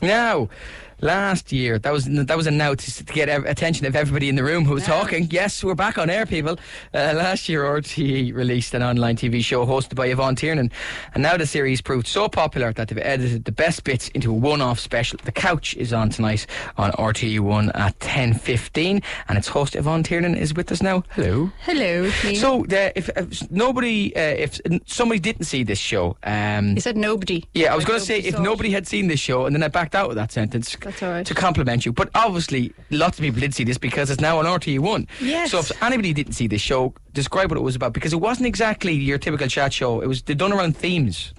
[0.00, 0.48] Now,
[1.00, 4.44] last year, that was that was a now to, get attention of everybody in the
[4.44, 5.28] room who was talking.
[5.30, 6.58] Yes, we're back on air, people.
[6.94, 10.70] Uh, last year, RTE released an online TV show hosted by Yvonne Tiernan,
[11.14, 14.34] and now the series proved so popular that they've edited the best bits into a
[14.34, 15.18] one-off special.
[15.24, 20.02] The Couch is on tonight on RTE One at ten fifteen, and its host Yvonne
[20.02, 21.04] Tiernan is with us now.
[21.10, 21.50] Hello.
[21.62, 22.10] Hello.
[22.34, 26.96] So, uh, if, if nobody, uh, if somebody didn't see this show, um, you said
[26.96, 27.44] nobody.
[27.54, 28.44] yeah, I was going to say if saw it.
[28.44, 31.10] nobody had seen this show, and then I backed out of that sentence That's all
[31.10, 31.26] right.
[31.26, 31.92] to compliment you.
[31.92, 35.06] But obviously, lots of people did see this because it's now on RTE One.
[35.20, 35.50] Yes.
[35.50, 38.46] So if anybody didn't see this show, describe what it was about because it wasn't
[38.46, 40.00] exactly your typical chat show.
[40.00, 41.34] It was done around themes.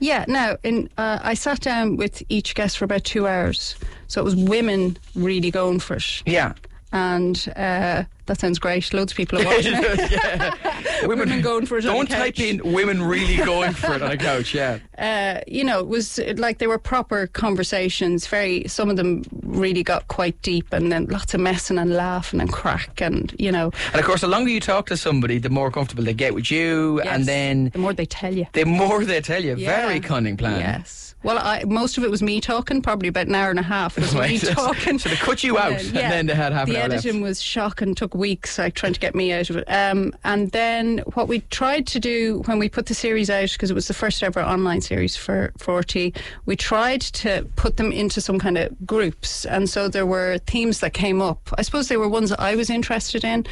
[0.00, 3.76] Yeah, now in uh, I sat down with each guest for about two hours,
[4.08, 6.54] so it was women really going for it, Yeah.
[6.92, 8.92] and uh, that sounds great.
[8.94, 10.10] Loads of people are watching it.
[10.10, 11.06] yeah.
[11.06, 14.10] Women going for it on Don't the type in women really going for it on
[14.10, 14.54] a couch.
[14.54, 14.78] Yeah.
[14.98, 18.26] Uh, you know, it was like they were proper conversations.
[18.26, 22.40] Very, some of them really got quite deep, and then lots of messing and laughing
[22.40, 25.50] and crack, and you know, And of course, the longer you talk to somebody, the
[25.50, 28.46] more comfortable they get with you, and then the more they tell you.
[28.52, 29.56] the more they tell you.
[29.56, 29.86] Yeah.
[29.86, 30.60] Very cunning plan.
[30.60, 31.14] Yes.
[31.22, 32.82] Well, I, most of it was me talking.
[32.82, 34.40] Probably about an hour and a half was me Right.
[34.42, 34.98] talking.
[34.98, 37.04] So they cut you out, and then they had half the an hour left.
[37.06, 37.94] editing was shocking.
[37.94, 39.64] Took weeks, like trying to get me out of it.
[39.68, 43.70] Um, and then what we tried to do when we put the series out, because
[43.70, 47.92] it was the first ever online series for for RT, we tried to put them
[47.92, 51.52] into some kind of groups, and so there were themes that came up.
[51.58, 53.44] I suppose they were ones that I was interested in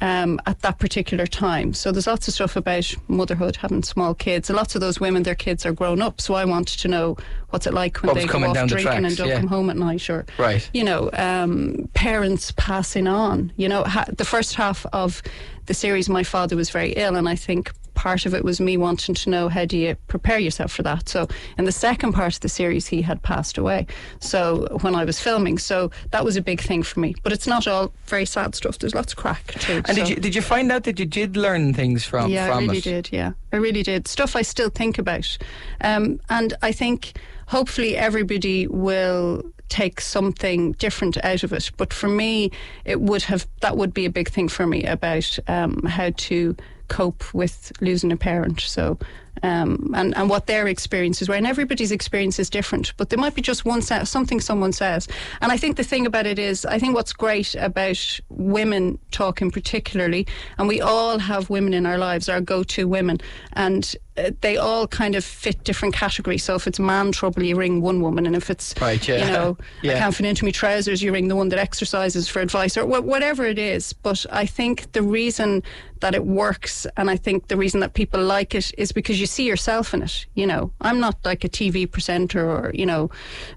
[0.00, 1.72] um, at that particular time.
[1.74, 4.50] So there's lots of stuff about motherhood, having small kids.
[4.50, 6.20] And lots of those women, their kids are grown up.
[6.20, 7.16] So I wanted to know
[7.50, 9.38] what's it like when What they go off drinking tracks, and don't yeah.
[9.40, 10.68] come home at night, or Right.
[10.74, 13.52] you know, um, parents passing on.
[13.56, 15.22] You know, ha- the first half of
[15.66, 17.72] the series, my father was very ill, and I think
[18.04, 21.08] part of it was me wanting to know how do you prepare yourself for that.
[21.08, 23.86] So, in the second part of the series, he had passed away.
[24.20, 27.14] So, when I was filming, so that was a big thing for me.
[27.22, 28.78] But it's not all very sad stuff.
[28.78, 29.80] There's lots of crack too.
[29.86, 32.58] And did you did you find out that you did learn things from yeah, from
[32.58, 32.84] I really it?
[32.84, 33.08] did.
[33.10, 34.06] Yeah, I really did.
[34.06, 35.38] Stuff I still think about,
[35.80, 41.70] um, and I think hopefully everybody will take something different out of it.
[41.78, 42.50] But for me,
[42.84, 46.54] it would have that would be a big thing for me about um, how to
[46.88, 48.60] cope with losing a parent.
[48.60, 48.98] So.
[49.42, 51.34] Um, and, and what their experiences were.
[51.34, 55.06] And everybody's experience is different, but there might be just one se- something someone says.
[55.42, 59.50] And I think the thing about it is, I think what's great about women talking
[59.50, 63.18] particularly, and we all have women in our lives, our go-to women,
[63.52, 66.44] and uh, they all kind of fit different categories.
[66.44, 69.26] So if it's man trouble, you ring one woman, and if it's Right, yeah.
[69.26, 69.96] you know Yeah.
[69.96, 72.84] I can't fit into my trousers, you ring the one that exercises for advice or
[72.84, 73.92] wh- whatever it is.
[73.92, 75.62] But I think the reason
[76.00, 79.26] that it works, and I think the reason that people like it is because you
[79.26, 80.26] see yourself in it.
[80.34, 83.08] You know, I'm not like a TV presenter or you know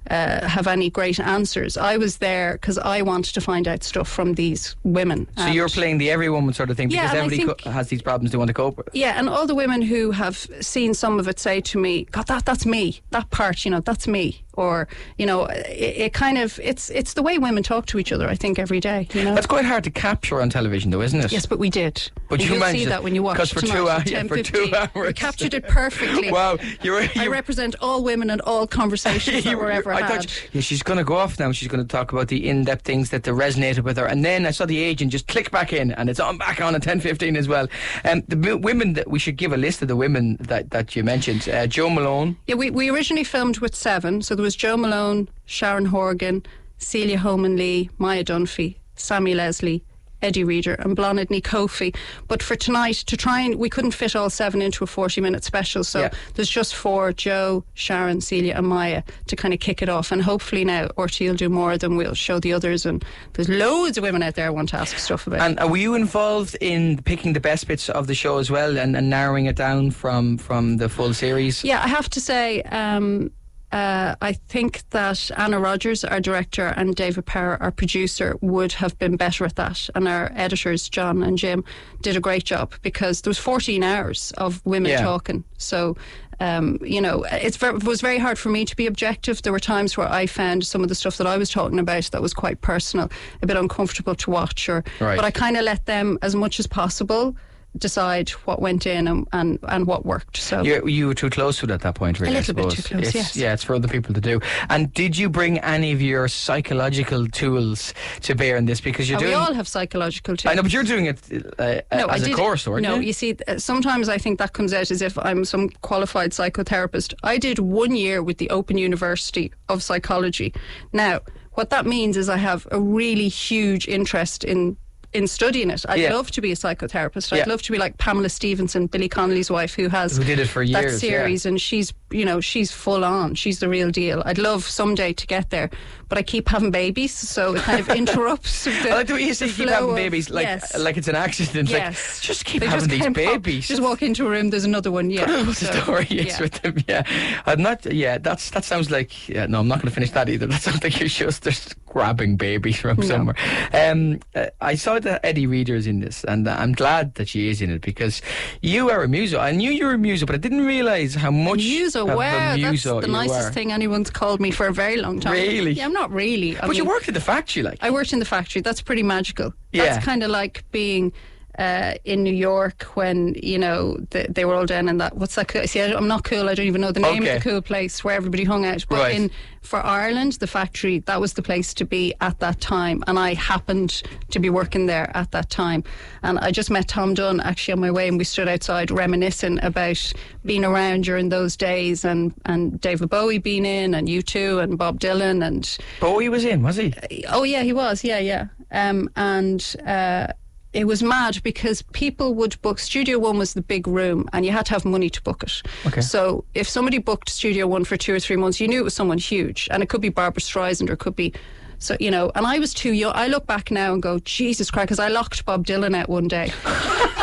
[0.10, 1.76] uh, have any great answers.
[1.76, 5.28] I was there because I wanted to find out stuff from these women.
[5.38, 7.90] So you're playing the every woman sort of thing because I everybody think- co- has
[7.90, 8.90] these problems they want to cope with.
[8.94, 12.28] Yeah, and all the women who have seen some of it say to me, "God,
[12.28, 13.02] that that's me.
[13.12, 14.88] That part, you know, that's me." Or
[15.18, 18.28] you know, it, it kind of it's it's the way women talk to each other.
[18.28, 19.08] I think every day.
[19.14, 19.34] You know.
[19.36, 21.32] That's quite hard to capture on television, though, isn't it?
[21.32, 22.12] Yes, but we did.
[22.28, 24.24] But And you you'll see that when you watch 'cause for two at hours- yeah,
[24.24, 25.02] for two 10:15.
[25.08, 26.32] We captured it perfectly.
[26.38, 27.08] Wow, you're.
[27.16, 30.10] I represent all women and all conversations that you- were ever I had.
[30.24, 31.52] thought, yeah, she's going to go off now.
[31.52, 34.52] She's going to talk about the in-depth things that resonated with her, and then I
[34.52, 37.36] saw the agent just click back in, and it's on back on at ten fifteen
[37.38, 37.68] as well.
[38.06, 41.04] Um, the women that we should give a list of the women that, that you
[41.04, 41.48] mentioned.
[41.48, 44.22] Uh, Jo Malone, Yeah, we, we originally filmed with seven.
[44.22, 46.42] So there was Jo Malone, Sharon Horgan,
[46.78, 49.84] Celia Holman Lee, Maia Dunphy, Sammy Leslie,
[50.22, 51.94] Eddie Reader, and Blonidney Kofi.
[52.30, 55.44] But for tonight, to try and we couldn't fit all seven into a 40 minute
[55.44, 55.84] special.
[55.84, 56.10] So Yeah.
[56.36, 60.12] there's just four Jo, Sharon, Celia, and Maia to kind of kick it off.
[60.14, 61.98] And hopefully now, RT will do more of them.
[61.98, 62.86] We'll show the others.
[62.86, 63.04] And
[63.34, 65.42] there's loads of women out there want to ask stuff about.
[65.42, 68.78] and uh, were you involved in picking the best bits of the show as well,
[68.78, 71.64] and, and narrowing it down from from the full series?
[71.66, 73.30] Yeah, I have to say, um,
[73.72, 78.98] uh, I think that Anna Rogers, our director, and David Power, our producer, would have
[78.98, 79.90] been better at that.
[79.96, 81.64] And our editors, John and Jim,
[82.02, 85.02] did a great job because there was 14 hours of women Yeah.
[85.02, 85.44] talking.
[85.58, 85.98] So.
[86.40, 89.42] Um, you know, it's ver- it was very hard for me to be objective.
[89.42, 92.12] There were times where I found some of the stuff that I was talking about
[92.12, 93.10] that was quite personal,
[93.42, 94.70] a bit uncomfortable to watch.
[94.70, 95.16] Or, Right.
[95.16, 97.36] but I kind of let them, as much as possible,
[97.78, 100.38] decide what went in and, and, and what worked.
[100.38, 102.34] So You, you were too close to it at that point, really.
[102.34, 102.88] A I little bit too suppose.
[102.88, 103.36] close, It's- yes.
[103.36, 104.40] Yeah, it's for other people to do.
[104.70, 108.82] And did you bring any of your psychological tools to bear in this?
[108.82, 110.52] Because you're Uh, we all have psychological tools.
[110.52, 111.20] I know, but you're doing it
[111.60, 113.02] uh, no, as I a course, weren't no, you?
[113.08, 117.14] you see, uh, sometimes I think that comes out as if I'm some qualified psychotherapist.
[117.24, 120.54] I did one year with the Open University of Psychology.
[120.94, 121.20] Now,
[121.54, 124.78] what that means is I have a really huge interest in
[125.18, 125.84] in studying it.
[125.90, 126.14] I'd Yeah.
[126.14, 127.34] love to be a psychotherapist.
[127.34, 130.48] I'd love to be like Pamela Stephenson, Billy Connolly's wife, who has Who did it
[130.48, 131.10] for that years, yeah.
[131.10, 133.36] series, and she's you know she's full on.
[133.36, 134.24] She's the real deal.
[134.26, 135.70] I'd love someday to get there,
[136.10, 138.66] but I keep having babies, so it kind of interrupts.
[138.66, 140.78] The, I like the way you say keep having babies like yes.
[140.78, 141.70] like it's an accident.
[141.70, 142.18] Yes.
[142.18, 143.68] Like, just keep They having these can't pop- babies.
[143.68, 144.50] Just walk into a room.
[144.50, 145.10] There's another one.
[145.10, 145.52] Yeah.
[145.58, 146.42] So, story is yeah.
[146.42, 146.78] with them.
[146.88, 147.04] Yeah,
[147.46, 147.86] I'm not.
[147.86, 149.28] Yeah, that's that sounds like.
[149.28, 150.46] Yeah, no, I'm not going to finish that either.
[150.48, 153.36] That sounds like you're just just grabbing babies from somewhere.
[153.74, 157.50] Um, uh, I saw that Eddie Reader is in this, and I'm glad that she
[157.50, 158.22] is in it because
[158.62, 159.40] you are a muso.
[159.40, 162.56] I knew you were a muso, but I didn't realize how much Muso, of wow,
[162.58, 163.52] that's the nicest were.
[163.52, 165.34] thing anyone's called me for a very long time.
[165.34, 165.72] Really?
[165.72, 166.58] Yeah, I'm not really.
[166.58, 167.80] I But you worked in the factory, like.
[167.82, 168.62] I worked in the factory.
[168.62, 169.54] That's pretty magical.
[169.72, 169.86] Yeah.
[169.86, 171.12] That's kind of like being
[171.58, 175.16] uh, in New York when you know they, they were all down in that.
[175.18, 175.48] What's that?
[175.48, 175.68] Cool?
[175.68, 176.50] See, I, am not cool.
[176.50, 177.38] I don't even know the name Okay.
[177.38, 178.86] of the cool place where everybody hung out.
[178.90, 179.16] But Right.
[179.16, 179.32] in
[179.62, 183.34] for Ireland, the factory that was the place to be at that time, and I
[183.34, 184.02] happened
[184.32, 185.84] to be working there at that time.
[186.24, 189.60] And I just met Tom Dunn actually on my way, and we stood outside reminiscing
[189.64, 190.14] about
[190.46, 195.00] being around during those days, and and David Bowie being in, and U2, and Bob
[195.00, 196.94] Dylan, and Bowie was in, was he?
[197.30, 198.04] Oh yeah, he was.
[198.04, 198.48] Yeah, yeah.
[198.72, 200.28] Um, and uh,
[200.74, 202.80] it was mad because people would book.
[202.80, 205.62] Studio One was the big room, and you had to have money to book it.
[205.86, 206.02] Okay.
[206.02, 208.94] So if somebody booked Studio One for two or three months, you knew it was
[208.94, 211.34] someone huge, and it could be Barbra Streisand or it could be.
[211.80, 213.14] So you know, and I was too young.
[213.16, 216.28] I look back now and go, Jesus Christ, because I locked Bob Dylan out one
[216.28, 216.52] day.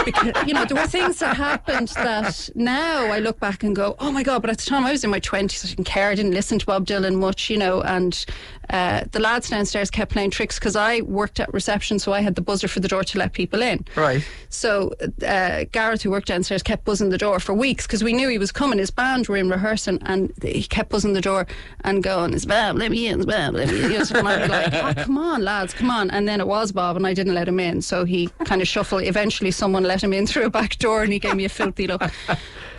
[0.05, 3.97] because you know there were things that happened that now I look back and go,
[3.99, 4.43] oh my god!
[4.43, 6.11] But at the time I was in my twenties, I didn't care.
[6.11, 7.83] I didn't listen to Bob Dylan much, you know.
[7.83, 8.25] And
[8.71, 12.35] uh, the lads downstairs kept playing tricks because I worked at reception, so I had
[12.35, 13.85] the buzzer for the door to let people in.
[13.97, 14.27] Right.
[14.49, 14.95] So
[15.27, 18.39] uh, Gareth, who worked downstairs, kept buzzing the door for weeks because we knew he
[18.39, 18.79] was coming.
[18.79, 21.47] His band were in rehearsing, and he kept buzzing the door
[21.83, 24.49] and going, "It's Bob, let me in, it's Bob, let me in." And I'd be
[24.49, 27.35] like, oh, "Come on, lads, come on!" And then it was Bob, and I didn't
[27.35, 27.83] let him in.
[27.83, 29.03] So he kind of shuffled.
[29.03, 31.87] Eventually, someone let him in through a back door, and he gave me a filthy
[31.87, 32.03] look.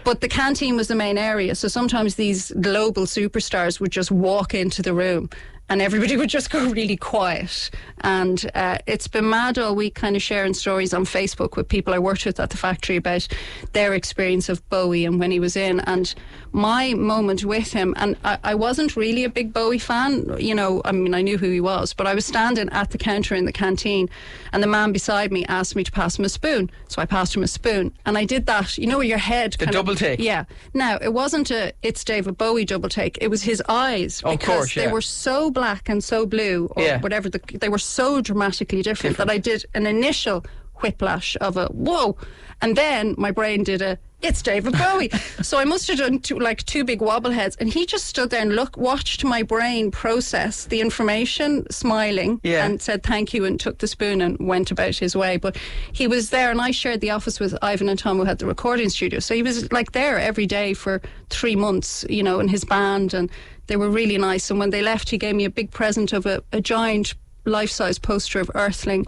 [0.04, 4.54] But the canteen was the main area, so sometimes these global superstars would just walk
[4.54, 5.30] into the room
[5.70, 7.72] and everybody would just go really quiet.
[8.02, 11.94] And uh, it's been mad all week, kind of sharing stories on Facebook with people
[11.94, 13.28] I worked with at the factory about
[13.74, 15.80] their experience of Bowie and when he was in.
[15.82, 16.14] And
[16.52, 20.82] my moment with him, and I, I wasn't really a big Bowie fan, you know,
[20.86, 23.46] I mean, I knew who he was, but I was standing at the counter in
[23.46, 24.10] the canteen,
[24.54, 26.70] and the man beside me asked me to pass him a spoon.
[26.88, 29.54] So I passed him a spoon, and I did that, you know, where your head.
[29.60, 30.20] The double of, take.
[30.20, 30.46] Yeah.
[30.74, 34.22] Now, it wasn't a it's David Bowie double take, it was his eyes.
[34.22, 37.00] Of because course, they were so black and so blue, or Yeah.
[37.02, 40.46] whatever, the, they were so dramatically different, that I did an initial
[40.82, 42.18] whiplash of a whoa.
[42.62, 45.10] And then my brain did a it's David Bowie.
[45.42, 48.30] so I must have done two, like two big wobble heads, and he just stood
[48.30, 52.66] there and look, watched my brain process the information, smiling, Yeah.
[52.66, 55.38] and said thank you, and took the spoon and went about his way.
[55.38, 55.58] But
[55.92, 58.46] he was there, and I shared the office with Ivan and Tom, who had the
[58.48, 59.20] recording studio.
[59.20, 63.14] So he was like there every day for three months, you know, in his band,
[63.14, 63.30] and
[63.68, 64.50] they were really nice.
[64.50, 67.14] And when they left, he gave me a big present of a, a giant
[67.46, 69.06] life-size poster of Earthling.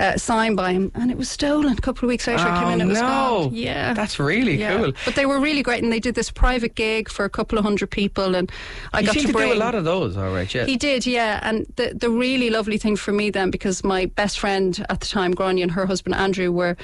[0.00, 1.76] Uh, signed by him, and it was stolen.
[1.76, 3.08] A couple of weeks later, I came in, it was Oh, no.
[3.50, 3.54] gone.
[3.54, 4.78] Yeah, That's really yeah.
[4.78, 4.92] cool.
[5.04, 7.64] But they were really great, and they did this private gig for a couple of
[7.64, 8.50] hundred people, and
[8.94, 10.64] I You got to bring do a lot of those, all right, yeah.
[10.64, 11.40] he did, yeah.
[11.42, 15.06] And the the really lovely thing for me then, because my best friend at the
[15.06, 16.74] time, Grania, and her husband Andrew were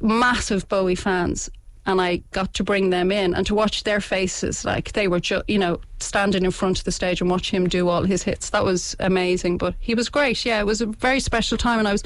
[0.00, 1.48] massive Bowie fans.
[1.86, 5.20] And I got to bring them in and to watch their faces, like they were,
[5.20, 8.24] ju- you know, standing in front of the stage and watch him do all his
[8.24, 8.50] hits.
[8.50, 9.58] That was amazing.
[9.58, 10.44] But he was great.
[10.44, 11.78] Yeah, it was a very special time.
[11.78, 12.02] And I was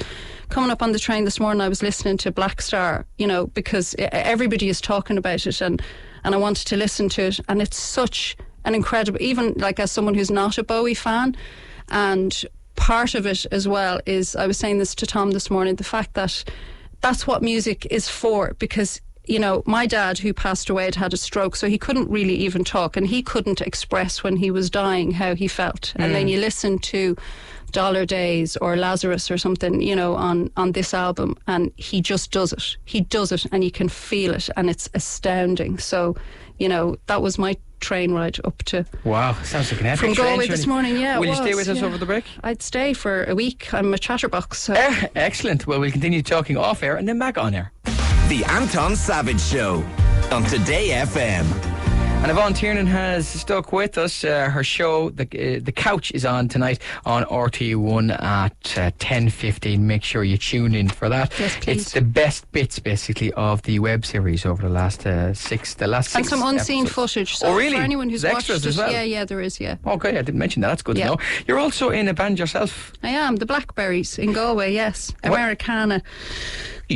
[0.49, 1.61] coming up on the train this morning.
[1.61, 5.81] I was listening to Blackstar, you know, because everybody is talking about it, and
[6.23, 7.39] and I wanted to listen to it.
[7.49, 11.35] And it's such an incredible, even like as someone who's not a Bowie fan,
[11.89, 12.45] and
[12.75, 15.83] part of it as well is I was saying this to Tom this morning the
[15.83, 16.43] fact that
[17.01, 21.13] that's what music is for because you know my dad who passed away had had
[21.13, 24.69] a stroke so he couldn't really even talk and he couldn't express when he was
[24.69, 27.15] dying how he felt and then you listen to
[27.71, 32.31] Dollar Days or Lazarus or something you know on on this album and he just
[32.31, 36.13] does it he does it and you can feel it and it's astounding so
[36.59, 40.13] you know that was my train ride up to Wow, sounds like an epic from
[40.13, 40.97] Galway this morning.
[40.97, 41.85] Yeah, Will you stay with us yeah.
[41.85, 42.25] over the break?
[42.43, 43.73] I'd stay for a week.
[43.73, 44.59] I'm a chatterbox.
[44.59, 44.73] So.
[44.75, 45.65] Eh, excellent.
[45.65, 47.71] Well, we'll continue talking off air and then back on air.
[48.31, 49.83] The Anton Savage Show
[50.31, 51.43] on Today FM.
[52.21, 54.23] And Yvonne Tiernan has stuck with us.
[54.23, 59.29] Uh, her show, the uh, the Couch, is on tonight on RT1 at uh, ten
[59.29, 59.85] fifteen.
[59.85, 61.37] Make sure you tune in for that.
[61.37, 61.81] Yes, please.
[61.81, 65.87] It's the best bits, basically, of the web series over the last uh, six, the
[65.87, 66.93] last And six some unseen episodes.
[67.13, 67.35] footage.
[67.37, 67.75] So Oh, really?
[67.75, 68.91] For anyone who's There's watched extras it, as well?
[68.93, 69.75] yeah, yeah, there is, yeah.
[69.85, 70.69] Okay, I didn't mention that.
[70.69, 71.07] That's good Yeah.
[71.09, 71.21] to know.
[71.47, 72.93] You're also in a band yourself.
[73.03, 74.71] I am the Blackberries in Galway.
[74.73, 76.03] Yes, What- Americana,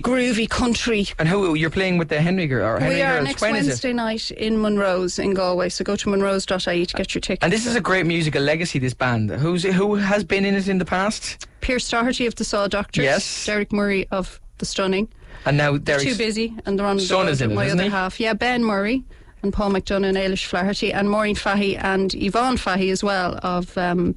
[0.02, 1.08] groovy country.
[1.20, 3.24] And who you're playing with the Henry Girl or Henry we are Girls?
[3.26, 3.54] next when?
[3.54, 5.70] Wednesday night in Monroe's in Galway.
[5.70, 7.44] So go to monroes.ie to get your tickets.
[7.44, 8.80] And this is a great musical legacy.
[8.80, 12.44] This band, who's who has been in it in the past, Pearse Doherty of the
[12.44, 13.04] Saw Doctors.
[13.04, 13.46] Yes.
[13.46, 15.08] Derek Murray of the Stunning.
[15.46, 17.84] and now They're too busy and they're on the son is in it, my other
[17.84, 17.90] he?
[17.90, 18.20] half.
[18.20, 19.04] Yeah, Ben Murray
[19.44, 23.78] and Paul McDonough and Ailish Flaherty and Maureen Fahy and Yvonne Fahy as well of
[23.78, 24.16] um,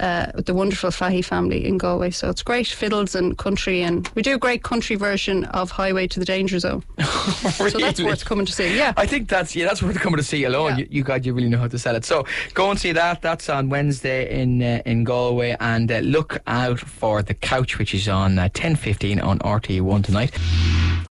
[0.00, 2.10] uh, the wonderful Fahy family in Galway.
[2.10, 6.06] So it's great fiddles and country and we do a great country version of Highway
[6.08, 6.82] to the Danger Zone.
[7.50, 8.04] So that's Really?
[8.10, 8.76] worth coming to see.
[8.76, 8.92] Yeah.
[8.96, 10.70] I think that's yeah, that's worth coming to see alone.
[10.70, 10.78] Yeah.
[10.78, 12.04] You, you guys, you really know how to sell it.
[12.04, 13.20] So go and see that.
[13.22, 17.94] That's on Wednesday in uh, in Galway, and uh, look out for the couch, which
[17.94, 20.32] is on uh, ten fifteen on RT One tonight.